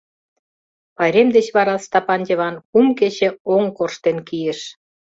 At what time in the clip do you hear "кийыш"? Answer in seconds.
4.27-4.59